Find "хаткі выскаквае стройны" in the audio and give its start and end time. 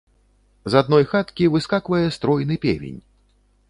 1.13-2.55